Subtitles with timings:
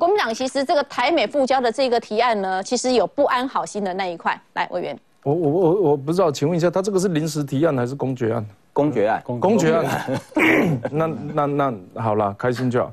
[0.00, 4.40] 国民党其实这个台美复交的这个提案呢，其实有不安好心的那一块。
[4.54, 8.46] 来，委员，我我我我不知道，请问一下，他这个是临时提案还是公决案？
[8.72, 9.84] 公决案，公决案。
[10.90, 12.90] 那那那好了，开心就好。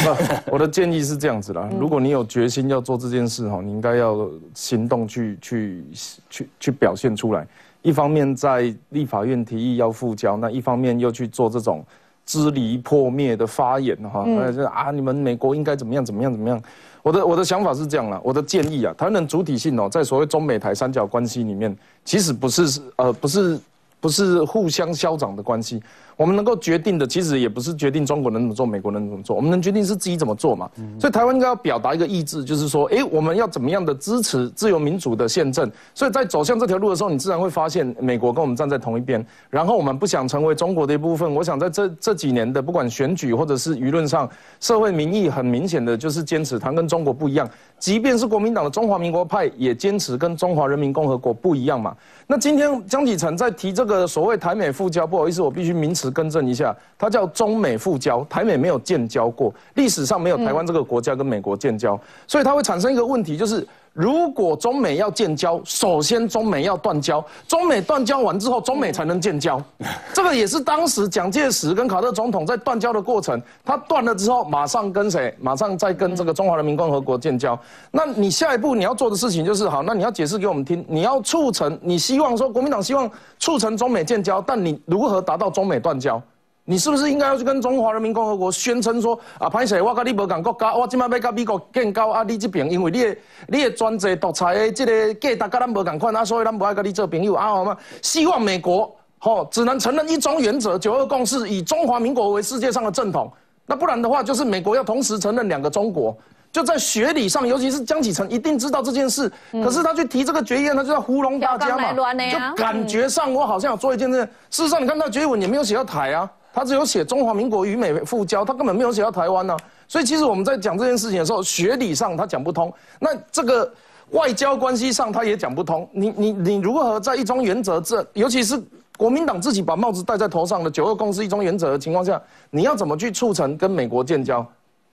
[0.50, 5.84] 我的建议是这样子啦，如果你有决心要做这件事哈，你应该要行动去去
[6.30, 7.46] 去去表现出来。
[7.82, 11.84] 一方面在立法院提议要复交，那一方面又去做这种
[12.26, 16.62] 支离破灭的发言哈，就啊你们美国应该怎么样怎么样怎么样。
[17.02, 21.74] 我的我的想法是这样了，我的建议啊，台湾人主体性哦，在所谓中美台三角关系里面，
[22.04, 23.58] 其实不是呃不是。
[24.00, 25.82] 不是互相消长的关系，
[26.16, 30.70] 我们能够决定的其实也不是决定中国能怎么做，美国能怎么做，我们能决定是自己怎么做嘛。
[31.00, 35.70] 所以台湾应该要表达一个意志，就是说，哎，我们要怎么样的支持自由民主的宪政。
[35.94, 39.24] 所以在走向这条路的时候，你自然会发现美国跟我们站在同一边。
[39.50, 41.34] 然后我们不想成为中国的一部分。
[41.34, 44.28] 我想在这这几年的不管选举或者是舆论上，
[44.60, 47.48] 社会民意很明显的就是坚持，它跟中国不一样。
[47.78, 51.94] 即便是国民党的中华民国派也坚持跟中华人民共和国不一样嘛。
[52.26, 63.66] 那今天江启臣在提这个这个所谓台美复交，不好意思，我必须名词更正一下，它叫中美复交，台美没有建交过，历史上没有台湾这个国家跟美国建交，所以它会产生一个问题，就是。
[63.96, 69.58] 如果中美要建交，首先中美要断交，中美断交完之后，中美才能建交。
[70.12, 75.34] 这个也是当时蒋介石跟卡特总统在断交的过程，他断了之后，马上跟谁？
[75.40, 77.58] 马上再跟这个中华人民共和国建交。
[77.90, 86.20] 那你下一步你要做的事情就是好，那你要解释给我们听，你要促成，你希望说国民党希望促成中美建交，但你如何达到中美断交？
[86.68, 92.24] 你是不是应该要去跟中华人民共和国宣称说啊，潘石，我跟你无共国家，我今麦要跟美国建交啊？
[92.24, 97.46] 你这边因为你的你的专制独裁的这个价值跟咱无共款啊，所以咱不爱跟你做朋友啊？
[97.50, 97.76] 好吗？
[98.02, 103.32] 希望美国吼只能承认一中原则、九二共识，以中华民国为世界上的正统。
[103.64, 106.16] 那不然的话，就是美国要同时承认两个中国。
[106.50, 111.92] 就在学理上，尤其是江启臣一定知道这件事，可是他去提这个决议案，他就在糊弄大家嘛。
[111.92, 114.20] 就感觉上我好像有做一件事，
[114.50, 116.28] 事实上你看到决议文也没有写到台啊。
[116.56, 119.54] 他只有写中华民国与美复交，他根本没有写到台湾呢。
[119.86, 123.70] 所以其实我们在讲这件事情的时候，学理上他讲不通，那这个
[124.12, 125.86] 外交关系上他也讲不通。
[125.92, 128.58] 你你你如何在一中原则这，尤其是
[128.96, 132.18] 国民党自己把帽子戴在头上的九二共识一中原则的情况下，
[132.48, 134.40] 你要怎么去促成跟美国建交，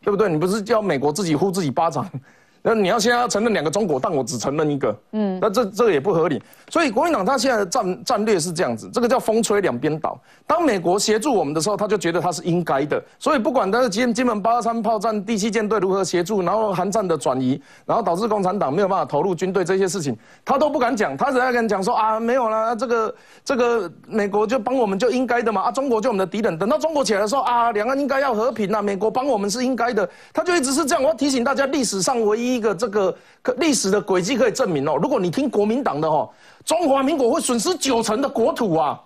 [0.02, 0.28] 对不对？
[0.28, 2.06] 你不是叫美国自己呼自己巴掌？
[2.66, 6.42] 那你要现在要承认两个中国，但我只承认一个，嗯，那这这个也不合理。
[6.70, 10.18] 所以国民党他现在的战战略是这样子，这个叫风吹两边倒。
[10.48, 13.04] 当美国协助我们的时候，他就觉得他是应该的。
[13.20, 21.18] 所以不管他是金金门八二三炮战第七舰队如何协助，然后韩战的转移，然后导致共产党没有办法投入军队这些事情，他都不敢讲。
[21.18, 26.58] 他只在跟讲说啊，没有啦，这个这个美国就帮我们就应该的嘛，啊，中国就我们的敌人。
[26.58, 30.10] 等到中国起来的时候啊，两岸应该要和平啊，美国帮我们是应该的。
[30.32, 31.04] 他就一直是这样。
[31.04, 32.53] 我要提醒大家，历史上唯一。
[32.54, 33.16] 一个这个
[33.58, 36.30] 历史的轨迹可以证明哦，如果你听国民党的哦，
[36.66, 39.00] 中华民国会损失九成的国土啊。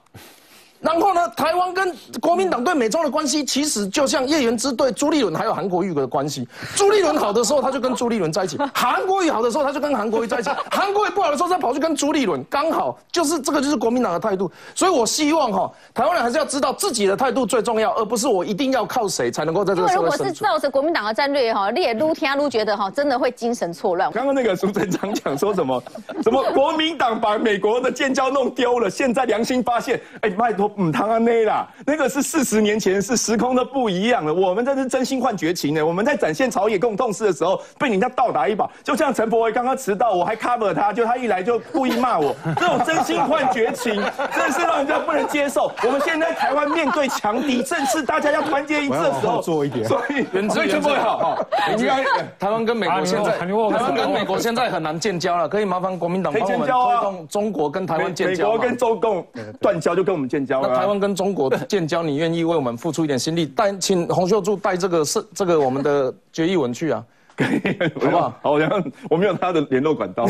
[0.80, 6.48] 然后呢，台湾跟国民党对美中的关系，其实就像叶元之对朱立伦还有韩国瑜的关系。
[6.76, 12.44] 朱立伦好的时候，他就跟朱立伦在一起；韩国瑜好的时候，他就跟韩国瑜在一起； 韩国瑜不好的时候，他跑去跟朱立伦。
[12.50, 14.50] 刚好就是这个，就是国民党的态度。
[14.76, 20.20] 所以我希望哈，台湾人还是要知道自己的态度最重要，而不是我一定要靠谁才能够在这个社会生存。
[20.20, 24.12] 如果是照着国民党的战略哈，你也撸天撸觉得哈，真的会精神错乱。
[24.12, 25.82] 刚刚那个苏镇长讲说什么？
[26.24, 31.38] 什么国民党把美国的建交弄丢了，现在良心发现，哎，拜托，嗯，唐安内。
[31.86, 34.34] 那个是四十年前，是时空的不一样了。
[34.34, 35.86] 我们这是真心换绝情呢。
[35.86, 38.68] 我们在展现朝野共痛事的时候，被人家倒打一把。
[38.84, 42.36] 就像陈柏惟刚刚迟到，我还 cover 他，就他一来就故意骂我。
[42.60, 43.94] 这种真心换绝情，
[44.34, 45.72] 真的是让人家不能接受。
[45.84, 49.42] 我们现在台湾面对强敌，正是大家要团结一致的时候。
[49.42, 51.46] 做一点，所以所以陈柏惟好哈。
[51.78, 52.04] 应该
[52.40, 55.48] 台湾跟美国现在，台湾跟美国现在很难建交了。
[55.48, 58.46] 可以麻烦国民党帮我们推动中国跟台湾建交。
[58.46, 59.26] 美国跟中共
[59.62, 60.70] 断交就跟我们建交了。
[60.70, 67.04] 那台湾跟中国 建交，你愿意为我们付出一点心力，带请洪秀柱带这个是 这个我们的决议文去啊，
[68.00, 68.34] 好不好？
[68.42, 70.26] 好像我没有他的联络管道。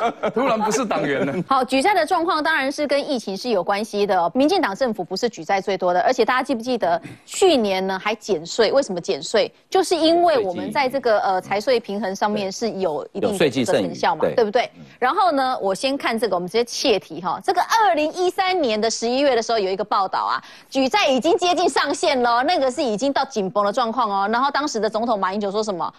[0.34, 1.34] 突然不是党员了。
[1.48, 4.30] 好，举债的状况当然是跟疫情是有关系的。
[4.34, 8.72] 民进党政府不是举债最多的，而且大家记不记得去年呢还减税？
[8.72, 9.52] 为什么减税？
[9.70, 14.70] 就是因为我们在这个呃财税平衡上面是有一定的成效嘛，对不对？
[14.98, 17.40] 然后呢，我先看这个，我们直接切题哈。
[17.42, 24.28] 这个二零一三年的十一月的时候有一个报道啊，举债已经接近上限了，那个是已经到紧绷的状况哦。
[24.32, 25.92] 然后当时的总统马英九说什么？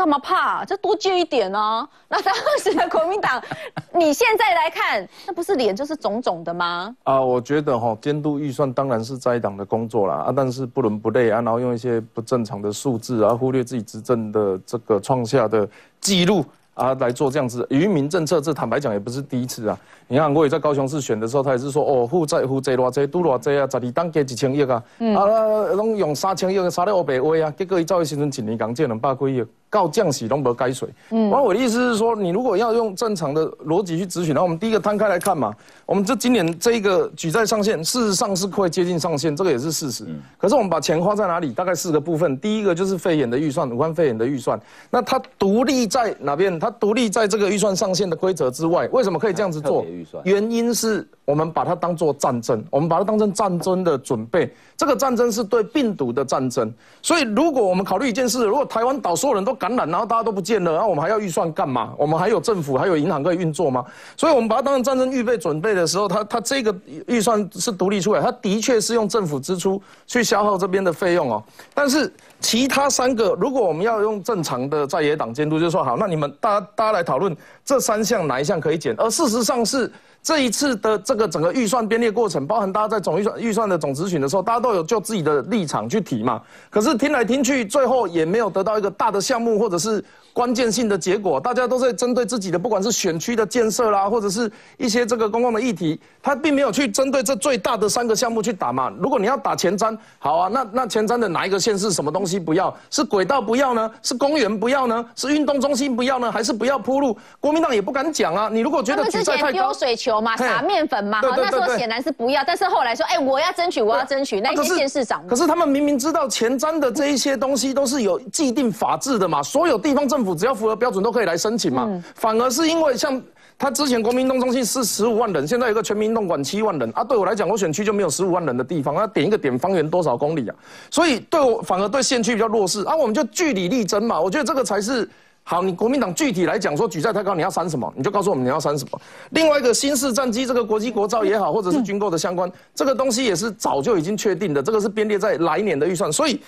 [0.00, 0.64] 干嘛怕？
[0.64, 1.86] 这多借一点啊！
[2.08, 3.38] 那当时的国民党，
[3.92, 6.96] 你现在来看，那不是脸就是肿肿的吗？
[7.02, 15.68] 啊，我觉得哈，监督预算当然是在党的工作啦，啊，但是不伦不类啊，然后用一些不正常的数字啊，忽略自己执政的这个创下的
[16.00, 16.42] 记录
[16.72, 19.78] 啊，来做这样子愚民政策，这坦白讲也不是第一次啊。
[20.08, 24.82] 你看，我也在高雄市选的时候，他也是说，哦，负债负债偌济，拄偌济啊，十二档加一千亿啊，
[25.14, 25.26] 啊，
[25.74, 30.88] 拢用三千亿杀咧乌白话啊，结果伊走的时阵一年刚借两百几亿，到降息拢无改水。
[31.10, 35.54] 嗯，然后我的意思是说，你如果要用正常的逻辑去咨询，然后我们第一个摊开来看嘛，
[35.86, 40.04] 我们这今年这一个举债上限，事实上是会接近上限，这个也是事实。
[40.36, 41.52] 可是我们把钱花在哪里？
[41.52, 46.58] 大概四个部分，第一个就是肺炎的预算，武汉肺炎的预算，那它独立在哪边？
[46.58, 49.86] 它独立在这个预算上限的规则之外，为什么可以这样子做？
[50.24, 54.52] 原因是我们把它当做战争，我们把它当成战争的准备。
[54.76, 61.92] 这个战争是对病毒的战争，所以如果我们考虑一件事，如果台湾岛所有人都感染，然后大家都不见了，然后我们还要预算干嘛？
[61.96, 63.84] 我们还有政府，还有银行可以运作吗？
[64.16, 66.74] 所以我们把它当成战争预备准备的时候，它它这个
[67.06, 71.40] 预算是独立出来，它的确是用政府支出去消耗这边的费用哦。
[71.72, 78.94] 但是其他三个，如果我们要用正常的在野党监督，就说好，那你们大家大家来讨论这三项哪一项可以减？
[78.98, 79.92] 而事实上是。
[80.22, 86.40] 这一次的这个整个预算编列过程，包含大家在总预算预算的总咨询的时候，大家都有就自己的立场去提嘛。
[86.68, 91.40] 可是听来听去，最后也没有得到一个大的项目或者是关键性的结果。
[91.40, 98.92] 大家都在针对自己的，不管是选区的建设啦，或者是一些这个公共的议题，他并没有去针对这最大的三个项目去打嘛。
[99.00, 102.72] 如果你要打前瞻，好啊，那那前瞻的哪一个县是什么东西不要？
[102.90, 103.90] 是轨道不要呢？
[104.02, 105.04] 是公园不要呢？
[105.16, 106.30] 是运动中心不要呢？
[106.30, 107.16] 还是不要铺路？
[107.40, 108.50] 国民党也不敢讲啊。
[108.52, 110.09] 你如果觉得举债太高，水球。
[110.18, 115.22] 嘛，撒面粉嘛，好，那时候显然是不要，但是后来说，哎，我要争取，我要争取那些县市长。
[115.26, 121.86] 可是他们明明知道前瞻的这一些东西都是有既定法制的嘛，所有地方政府只要符合标准都可以来申请嘛。
[122.14, 123.20] 反而是因为像
[123.58, 130.56] 他之前国民运动中心是十五万人，现在有个全民运动馆七万人啊，对我来讲，我选区就没有十五万人的地方，那点一个点方圆多少公里啊？
[130.90, 135.06] 所以对我反而对县区比较弱势啊，我们就据理力争嘛，我觉得这个才是。
[135.50, 137.92] 好，你国民党具体来讲说举债太高，你要删什么？
[137.96, 139.00] 你就告诉我们你要删什么。
[139.30, 146.12] 另外一个新式战机，这个国际国造也好，或者是军购的相关，这个东西也是早就已经确定的，这个是编列在来年的预算。
[146.12, 146.40] 所以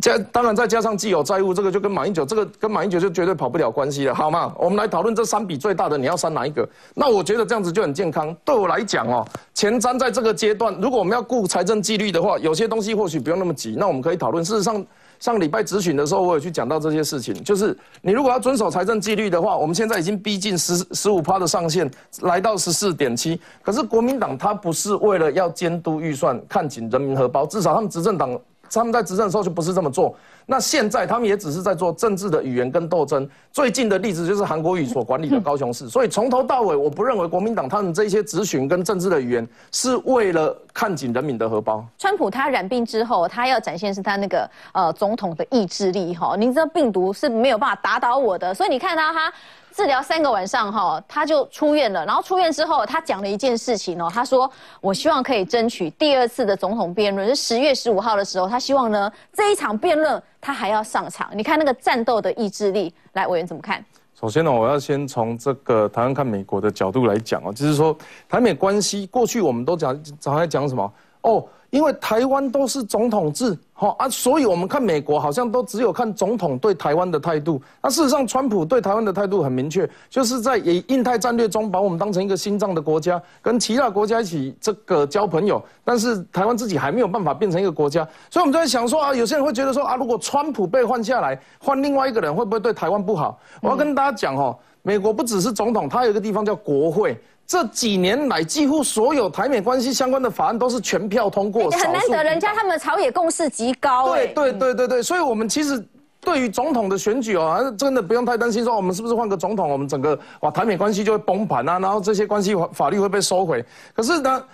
[0.00, 4.54] 加当然再加上既有债务，这个就跟马英九这个跟马英九就绝对跑不了关系了，好吗？
[4.56, 6.64] 我们来讨论这三笔最大的，你要删哪一个？
[6.94, 8.32] 那我觉得这样子就很健康。
[8.44, 14.44] 对我来讲哦，前瞻在这个阶段，如果我们要顾财政纪律的话，有些东西或许不用那么急，那我们可以讨论。
[14.44, 14.86] 事实上。
[15.20, 21.90] 上礼拜咨询的时候，我有去讲到这些事情，就是你如果要遵守财政纪律的话，我们现在已经逼近十十五趴的上限，
[22.22, 23.40] 来到十四点七。
[23.62, 28.38] 可是国民党他不是为了要监督预算、看紧人民荷包，至少他们执政党
[28.72, 30.14] 他们在执政的时候就不是这么做。
[30.46, 33.28] 那现在他们也只是在做政治的语言跟斗争。
[33.52, 35.88] 最近的例子就是韩国瑜所管理的高雄市。
[35.90, 41.84] 所以从头到尾，我不认为国民党他们这些咨询跟政治的语言是为了看紧人民的荷包。
[41.98, 46.34] 川普他染病之后，他要展现是他那个呃总统的意志力哈。
[46.36, 49.32] 您知道病毒是没有办法打倒我的，所以你看到他。
[49.78, 52.04] 治疗三个晚上哈，他就出院了。
[52.04, 54.50] 然后出院之后，他讲了一件事情哦，他说
[54.82, 61.30] ：“我希望可以争取第二次的总统辩论，是十月十五号的时候，他希望呢这一场辩论他还要上场。
[61.32, 63.84] 你看那个战斗的意志力，来委员怎么看？
[64.20, 67.96] 首先呢，我要先从这个台湾看美国的角度来讲哦，就是说
[68.28, 71.46] 台美关系过去我们都讲常在讲什么哦。
[71.70, 77.60] 因为台湾都是总统制，好啊，所以我们看美国好像都只有看总统对台湾的态度。
[77.82, 85.62] 那事实上，川普对台湾的态度很明确，就是在以印太战略中把我们当成一个心脏的国家，跟其他国家一起这个交朋友。
[85.84, 93.38] 但是台湾自己还没有办法变成一个国家，所以我们在想说啊，有些人会觉得说啊，如果川普被换下来，换另外一个人会不会对台湾不好？
[93.60, 97.20] 我要跟大家讲哦，美国不只是总统，它有一个地方叫国会。
[97.48, 104.10] 这几年来，几乎所有台美关系相关的法案都是全票通过，很难得，人家他们朝野共识极高。
[104.12, 105.82] 对对对对对，所以我们其实
[106.20, 113.64] 对于总统的选举哦，真的不用太担心，说我们是不是换个总统，我们整个哇台美关系就会崩盘啊，然后这些关系法法律会被收回。
[113.94, 114.44] 可是呢，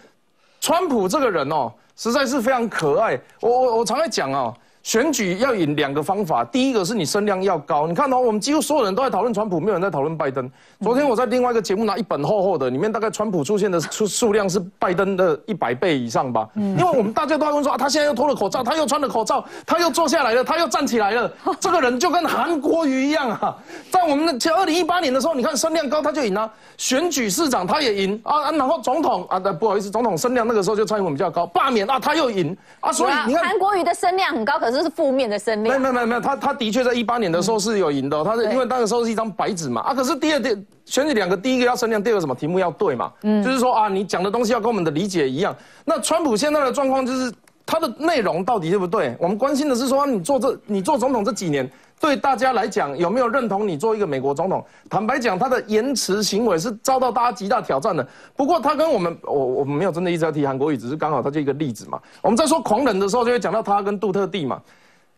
[0.60, 3.20] 川普这个人哦，实在是非常可爱。
[3.40, 4.54] 我我我常在讲哦。
[4.84, 7.86] 选举要引两个方法，第一个是你声量要高。
[7.86, 10.48] 你看到我们几乎所有人都在讨论川普，没有人在讨论拜登。
[10.82, 16.46] 昨天我在另外一个节目拿一本厚厚的，里面大概川普出现的数数量是拜登的一百倍以上吧。
[16.54, 23.56] 因为我们大家都在问说啊，他现在又脱了口罩，他又穿了口罩，他又坐下来了，他又站起来了， 这个人就跟韩国瑜一样啊。
[23.90, 34.73] 在我们的前二零一八年的时候，你看声量高他就赢了，选举市长他也赢啊，然后总统啊，不好意思，总统声量那个时候就蔡英文比较高，罢免啊他又赢啊，所以你看韩国瑜的声量很高，可是。
[34.74, 35.80] 这是负面的声量。
[35.80, 45.56] 没有没有没有，他他的确在一八年的时候是有赢的，他是因为那个时候是一张白纸嘛啊，可是第二点选举两个，第一个要声量，第二个什么题目要对嘛，嗯，就是说啊，你讲的东西要跟我们的理解一样。
[45.84, 47.32] 那川普现在的状况就是
[47.66, 49.16] 他的内容到底对不对？
[49.18, 51.70] 我们关心的是说你做这你做总统这几年。
[52.00, 54.62] 对大家来讲，有没有认同你做一个美国总统？
[54.90, 58.06] 坦白讲，他的言辞行为是遭到大家极大挑战的。
[58.36, 61.98] 不过他跟我们，我我们没有真的一直要提韩国语，只是刚好他就一个例子嘛。
[62.20, 64.60] 我们在说狂人的时候，就会讲到他跟杜特地嘛。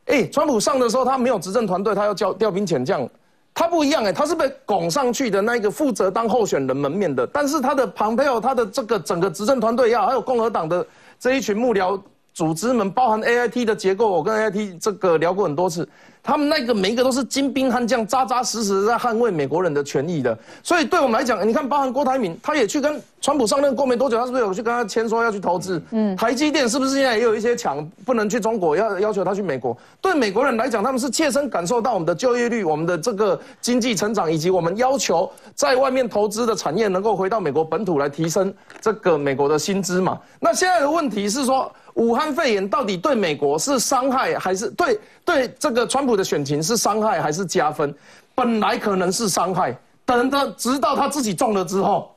[0.04, 3.08] 哎，川普上的时候，他没有执政团队，他要调调兵遣将，
[3.52, 7.26] 他不一样哎，他是被拱上去的那一个负责当候选人门面的。
[7.26, 10.86] 但是他的庞佩奥，他的这个整个执政团队要，还有共和党的
[11.18, 12.00] 这一群幕僚
[12.36, 15.88] 组织们，包含 A I T 的结构，我跟 A I T 这个聊过很多次。
[16.26, 20.37] 他们那个每一个都是精兵悍将，扎扎实实在捍卫美国人的权益的。
[20.61, 25.80] 所以对我们来讲，你看，包含郭台铭，他也去跟川普上任过没多久，他是不是有去跟他签说要去投资？
[25.92, 29.76] 嗯，台积电是不是现在也有一些抢，不能去中国，要要求他去美国？
[30.00, 40.18] 对美国人来讲，他们是切身感受到我们的就业率、我们的这个经济成长，以及我们要求在外面投资的产业能够回到美国本土来提升这个美国的薪资嘛？
[40.40, 41.73] 那现在的问题是说。
[41.97, 47.92] 武汉肺炎到底对美国是伤害还是对对这个川普的选情是伤害还是加分？
[48.35, 52.14] 本来可能是伤害，等到直到他自己中了之后，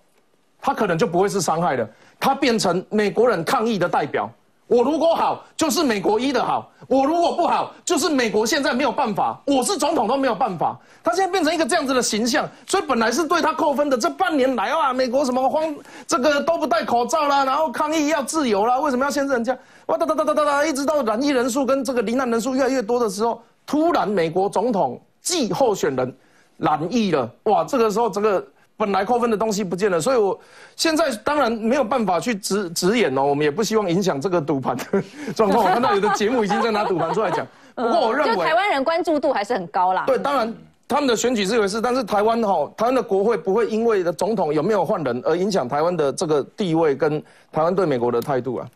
[0.62, 1.89] 他可能就不会是伤害了，
[2.20, 4.32] 他变成美国人抗议的代表。
[4.69, 9.41] 我如果好，就是美国一的好；我如果不好，就是美国现在没有办法。
[9.45, 10.77] 我是总统都没有办法。
[11.03, 13.97] 他现在变成一个这样子的形象，所以本来是对他扣分的。
[13.97, 19.57] 这半年来啊，美国什么慌，这个都不戴口罩啦，然后抗议要自由啦，为什么要限制人家？
[19.88, 26.15] 哇哒哒哒哒哒哒，一直到染疫人数跟这个罹难人数越来越多的时候，突然美国总统继候选人
[26.57, 28.45] 染疫了，哇，这个时候这个。
[28.79, 30.39] 本来扣分的东西不见了，所以我
[30.77, 35.03] 现在当然没有办法去直直演哦，我们也不希望影响这个赌盘的
[35.36, 35.65] 状况。
[35.65, 37.45] 我看到有的节目已经在拿赌盘出来讲，
[37.75, 40.05] 不过我认为，就台湾人关注度还是很高啦。
[40.07, 40.55] 对，当然
[40.88, 47.21] 他们的选举是一回事，但是台湾哈，台湾的国会不会因为的总统有没有换人而影响台湾的这个地位跟
[47.51, 48.69] 台湾对美国的态度啊。